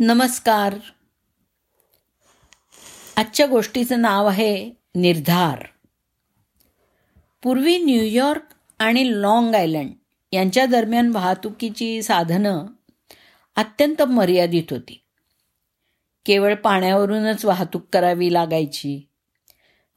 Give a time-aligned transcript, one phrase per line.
[0.00, 0.74] नमस्कार.
[3.16, 5.64] आजच्या गोष्टीचं नाव आहे निर्धार.
[7.42, 8.42] पूर्वी न्यूयॉर्क
[8.78, 9.90] आणि लाँग आयलंड
[10.32, 12.66] यांच्या दरम्यान वाहतुकीची साधनं
[13.56, 15.04] अत्यंत मर्यादित होती.
[16.26, 19.08] केवळ पाण्यावरूनच वाहतूक करावी लागायची.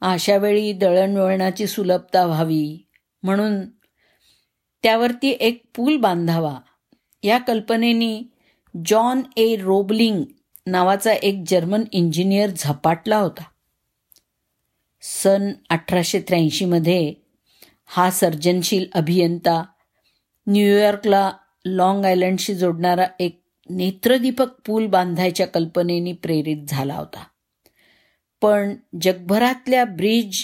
[0.00, 2.86] अशावेळी दळणवळणाची सुलभता व्हावी
[3.22, 3.70] म्हणून
[4.82, 6.58] त्यावरती एक पूल बांधावा
[7.22, 8.22] या कल्पनेनी
[8.84, 10.24] जॉन ए रोबलिंग
[10.66, 13.42] नावाचा एक जर्मन इंजिनियर झपाटला होता.
[15.02, 17.14] सन अठराशे त्र्याऐंशीमध्ये
[17.86, 19.64] हा सर्जनशील अभियंता
[20.46, 21.32] न्यूयॉर्कला
[21.64, 27.24] लाँग आयलंडशी जोडणारा एक नेत्रदीपक पूल बांधायच्या कल्पनेने प्रेरित झाला होता.
[28.42, 30.42] पण जगभरातल्या ब्रिज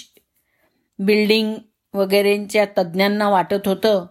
[0.99, 1.55] बिल्डिंग
[1.95, 4.07] वगैरेंच्या तज्ज्ञांना वाटत होतं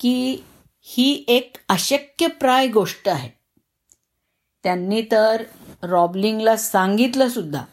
[0.00, 0.44] की
[0.90, 3.28] ही एक अशक्यप्राय गोष्ट आहे.
[4.64, 5.42] त्यांनी तर
[5.82, 7.64] रॉबलिंगला सांगितलं सुद्धा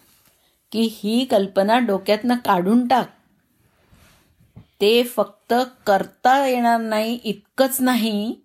[0.71, 3.09] की ही कल्पना डोक्यातनं काढून टाक.
[4.81, 5.53] ते फक्त
[5.87, 8.35] करता येणार नाही इतकंच नाही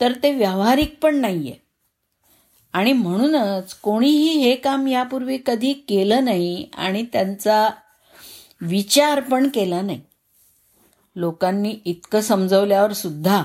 [0.00, 1.60] तर ते व्यावहारिक पण नाही आहे
[2.74, 7.68] आणि म्हणूनच कोणीही हे काम यापूर्वी कधी केलं नाही आणि त्यांचा
[8.60, 10.00] विचार पण केला नाही.
[11.16, 13.44] लोकांनी इतकं समजवल्यावर सुद्धा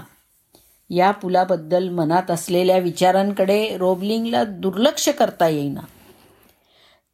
[0.90, 5.82] या पुलाबद्दल मनात असलेल्या विचारांकडे रोबलिंगला दुर्लक्ष करता येईना.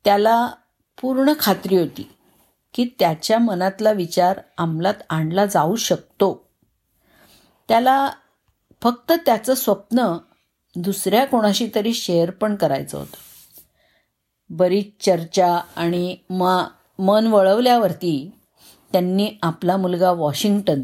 [0.05, 0.47] त्याला
[1.01, 2.11] पूर्ण खात्री होती
[2.73, 6.47] की त्याच्या मनातला विचार अंमलात आणला जाऊ शकतो.
[7.67, 8.11] त्याला
[8.83, 10.17] फक्त त्याचं स्वप्न
[10.75, 13.17] दुसऱ्या कोणाशी तरी शेअर पण करायचं होतं.
[14.49, 16.67] बरीच चर्चा आणि मा
[16.99, 18.31] मन वळवल्यावरती
[18.91, 20.81] त्यांनी आपला मुलगा वॉशिंग्टन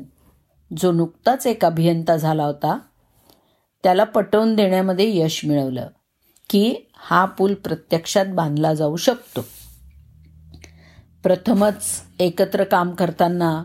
[0.78, 2.80] जो नुकताच एक अभियंता झाला होता
[3.84, 5.88] त्याला पटवून देण्यामध्ये यश मिळवलं
[6.50, 9.46] की हा पूल प्रत्यक्षात बांधला जाऊ शकतो.
[11.24, 11.86] प्रथमच
[12.20, 13.64] एकत्र काम करताना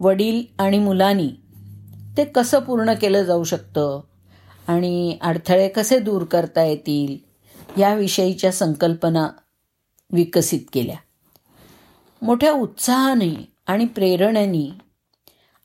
[0.00, 1.30] वडील आणि मुलांनी
[2.16, 4.00] ते कसं पूर्ण केलं जाऊ शकतं
[4.68, 7.30] आणि अडथळे कसे दूर करता येतील
[7.80, 9.28] याविषयीच्या संकल्पना
[10.12, 10.96] विकसित केल्या.
[12.22, 14.89] मोठ्या उत्साहाने आणि प्रेरणेने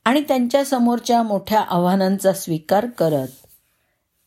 [0.05, 3.27] आणि त्यांच्यासमोरच्या मोठ्या आव्हानांचा स्वीकार करत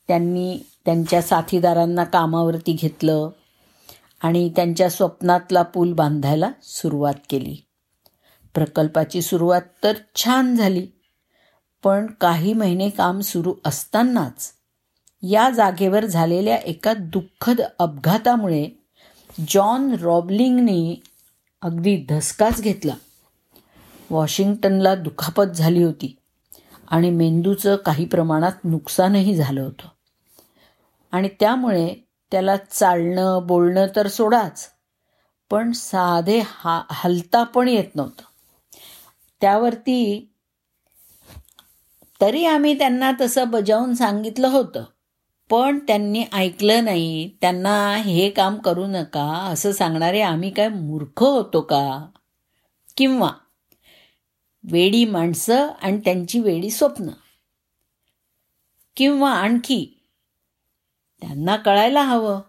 [0.09, 3.29] त्यांनी त्यांच्या साथीदारांना कामावरती घेतलं
[4.21, 7.57] आणि त्यांच्या स्वप्नातला पूल बांधायला सुरुवात केली.
[8.55, 10.87] प्रकल्पाची सुरुवात तर छान झाली
[11.85, 14.53] पण काही महिने काम सुरू असतानाच
[15.23, 18.69] या जागेवर झालेल्या एका दुःखद अपघातामुळे
[19.49, 20.97] जॉन रॉबलिंगनी
[21.63, 22.95] अगदी धसकाच घेतला.
[24.11, 26.19] वॉशिंग्टनला दुखापत झाली होती
[26.89, 29.89] आणि मेंदूचं काही प्रमाणात नुकसानही झालं होतं.
[31.13, 31.95] आणि त्यामुळे
[32.31, 34.69] त्याला चालणं बोलणं तर सोडाच
[35.51, 38.23] पण साधे हा हलता पण येत नव्हतं.
[39.41, 40.33] त्यावरती
[42.21, 44.85] तरी आम्ही त्यांना तसं बजावून सांगितलं होतं
[45.51, 47.31] पण त्यांनी ऐकलं नाही.
[47.41, 52.07] त्यांना हे काम करू नका असं सांगणारे आम्ही काय मूर्ख होतो का?
[52.97, 53.31] किंवा
[54.71, 57.09] वेडी माणसं आणि त्यांची वेडी स्वप्न.
[58.97, 60.05] किंवा आणखी
[61.21, 62.41] त्यांना कळायला हवं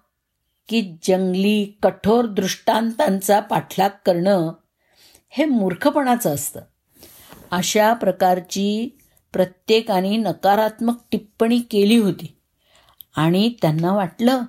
[0.67, 4.53] की जंगली कठोर दृष्टांतांचा पाठलाग करणं
[5.29, 6.61] हे मूर्खपणाचं असतं.
[7.51, 8.97] अशा प्रकारची
[9.33, 12.37] प्रत्येकाने नकारात्मक टिप्पणी केली होती
[13.15, 14.41] आणि त्यांना वाटलं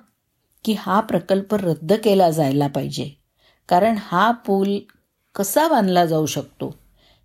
[0.63, 3.11] की हा प्रकल्प रद्द केला जायला पाहिजे
[3.69, 4.77] कारण हा पूल
[5.35, 6.80] कसा बांधला जाऊ शकतो?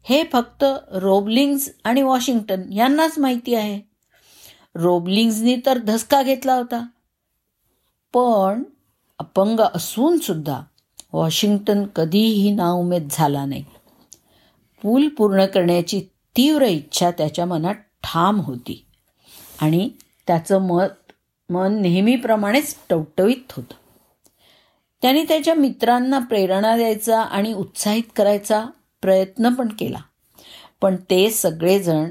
[0.08, 3.80] हे फक्त रोबलिंग्ज आणि वॉशिंग्टन यांनाच माहिती आहे.
[4.74, 6.86] रोबलिंग्जनी तर धसका घेतला होता.
[8.14, 8.62] पण
[9.18, 10.60] अपंग असून सुद्धा
[11.12, 13.64] वॉशिंग्टन कधीही नाउमेद झाला नाही.
[14.82, 16.00] पूल पूर्ण करण्याची
[16.36, 18.86] तीव्र इच्छा त्याच्या मनात ठाम होती
[19.60, 19.90] आणि
[20.26, 21.12] त्याचं मत
[21.50, 23.74] मन नेहमीप्रमाणेच टवटवीत होतं.
[25.02, 28.64] त्याने त्याच्या मित्रांना प्रेरणा द्यायचा आणि उत्साहित करायचा
[29.02, 29.98] प्रयत्न पण केला.
[30.80, 32.10] पण ते सगळेजण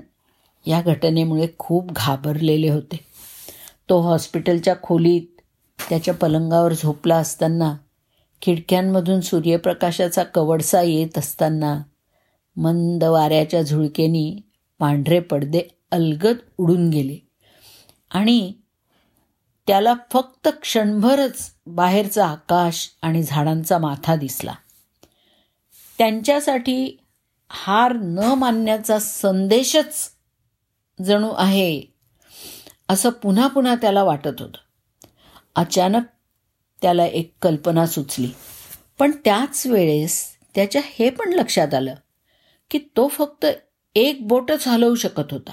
[0.68, 3.00] या घटनेमुळे खूप घाबरलेले होते.
[3.90, 5.42] तो हॉस्पिटलच्या खोलीत
[5.90, 7.76] त्याच्या पलंगावर झोपला असताना
[8.42, 11.82] खिडक्यांमधून सूर्यप्रकाशाचा कवडसा येत असताना
[12.56, 14.42] मंद वाऱ्याच्या झुळकेनी
[14.80, 15.62] पांढरे पडदे
[15.92, 17.18] अलगद उडून गेले.
[18.12, 18.54] आणि
[19.68, 24.54] त्याला फक्त क्षणभरच बाहेरचं आकाश आणि झाडांचा माथा दिसला.
[25.98, 26.98] त्यांच्यासाठी
[27.50, 30.12] हार न मानण्याचा संदेशच
[31.06, 31.82] जणू आहे
[32.90, 34.58] असं पुन्हा पुन्हा त्याला वाटत होतं.
[35.56, 36.04] अचानक
[36.82, 38.32] त्याला एक कल्पना सुचली.
[39.00, 41.96] पण त्याच वेळेस त्याच्या हे पण लक्षात आलं
[42.72, 43.46] की तो फक्त
[43.96, 45.52] एक बोटच हलवू शकत होता.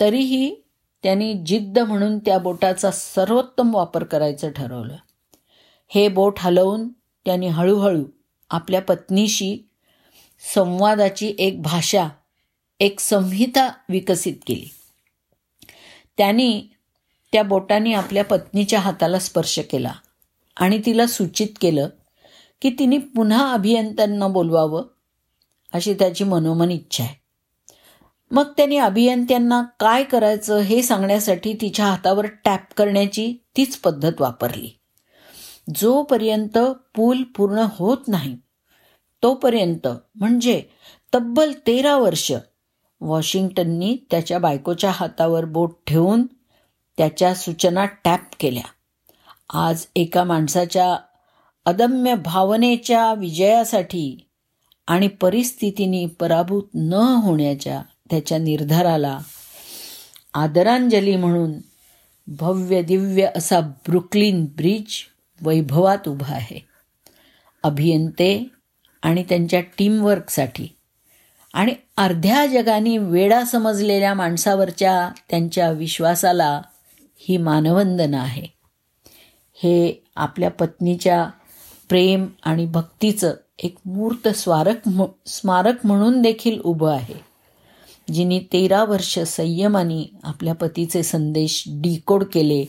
[0.00, 0.54] तरीही
[1.02, 4.96] त्यांनी जिद्द म्हणून त्या बोटाचा सर्वोत्तम वापर करायचं ठरवलं.
[5.88, 6.88] हे बोट हलवून
[7.24, 8.04] त्यांनी हळूहळू
[8.50, 9.68] आपल्या पत्नीशी
[10.54, 12.08] संवादाची एक भाषा
[12.80, 14.68] एक संहिता विकसित केली.
[16.18, 16.62] त्यांनी
[17.32, 19.92] त्या बोटाने आपल्या पत्नीच्या हाताला स्पर्श केला
[20.56, 21.88] आणि तिला सूचित केलं
[22.62, 24.84] की तिने पुन्हा अभियंत्यांना बोलवावं
[25.72, 27.14] अशी त्याची मनोमन इच्छा आहे.
[28.30, 34.70] मग त्यांनी अभियंत्यांना काय करायचं हे सांगण्यासाठी तिच्या हातावर टॅप करण्याची तीच पद्धत वापरली.
[35.74, 36.58] जोपर्यंत
[36.96, 38.36] पूल पूर्ण होत नाही
[39.22, 40.62] तोपर्यंत म्हणजे
[41.14, 42.32] तब्बल तेरा वर्ष
[43.00, 46.26] वॉशिंग्टननी त्याच्या बायकोच्या हातावर बोट ठेवून
[46.98, 48.62] त्याच्या सूचना टॅप केल्या.
[49.54, 50.96] आज एका माणसाच्या
[51.64, 54.28] अदम्य भावनेच्या विजयासाठी
[54.86, 59.18] आणि परिस्थितीने पराभूत न होण्याच्या त्याच्या निर्धाराला
[60.34, 61.52] आदरांजली म्हणून
[62.26, 64.86] भव्य दिव्य असा ब्रुकलिन ब्रिज
[65.42, 66.66] वैभवात उभा आहे.
[67.62, 68.50] अभियंते
[69.02, 70.68] आणि त्यांच्या टीमवर्कसाठी
[71.54, 76.62] आणि अर्ध्या जगाने वेडा समजलेल्या माणसावरच्या त्यांच्या विश्वासाला
[77.16, 78.46] ही मानवंदना आहे.
[79.54, 81.30] हे आपल्या पत्नीच्या
[81.88, 84.88] प्रेम आणि भक्तीचं एक मूर्त स्वारक
[85.26, 87.36] स्मारक म्हणून देखील उभं आहे.
[88.12, 92.64] जिने तेरा वर्ष संयमाने आपल्या पतीचे संदेश डिकोड केले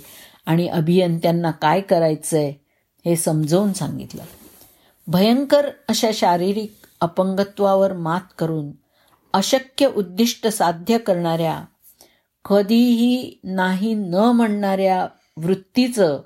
[0.47, 2.53] आणि अभियंत्यांना काय करायचं आहे
[3.05, 4.23] हे समजावून सांगितलं.
[5.07, 8.71] भयंकर अशा शारीरिक अपंगत्वावर मात करून
[9.33, 11.63] अशक्य उद्दिष्ट साध्य करणाऱ्या
[12.49, 15.07] कधीही नाही न म्हणणाऱ्या
[15.37, 16.21] वृत्तीचं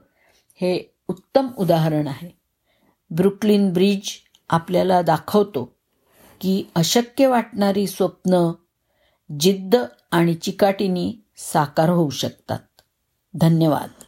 [0.55, 2.29] हे उत्तम उदाहरण आहे.
[3.09, 4.01] ब्रुकलिन ब्रिज
[4.49, 5.75] आपल्याला दाखवतो
[6.41, 8.51] की अशक्य वाटणारी स्वप्न
[9.39, 9.75] जिद्द
[10.11, 12.59] आणि चिकाटीनी साकार होऊ शकतात.
[13.33, 14.00] धन्यवाद.